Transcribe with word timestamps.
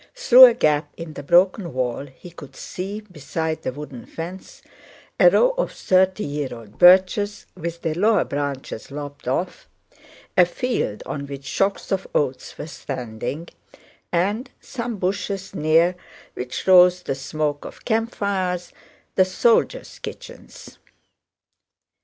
Through 0.15 0.45
a 0.45 0.53
gap 0.55 0.91
in 0.97 1.13
the 1.13 1.21
broken 1.21 1.73
wall 1.73 2.07
he 2.07 2.31
could 2.31 2.55
see, 2.55 3.01
beside 3.01 3.61
the 3.61 3.71
wooden 3.71 4.07
fence, 4.07 4.63
a 5.19 5.29
row 5.29 5.51
of 5.51 5.73
thirty 5.73 6.23
year 6.23 6.49
old 6.55 6.79
birches 6.79 7.45
with 7.55 7.83
their 7.83 7.93
lower 7.93 8.25
branches 8.25 8.89
lopped 8.89 9.27
off, 9.27 9.69
a 10.35 10.47
field 10.47 11.03
on 11.05 11.27
which 11.27 11.45
shocks 11.45 11.91
of 11.91 12.07
oats 12.15 12.57
were 12.57 12.65
standing, 12.65 13.49
and 14.11 14.49
some 14.59 14.97
bushes 14.97 15.53
near 15.53 15.95
which 16.33 16.65
rose 16.65 17.03
the 17.03 17.13
smoke 17.13 17.63
of 17.63 17.85
campfires—the 17.85 19.25
soldiers' 19.25 19.99
kitchens. 19.99 20.79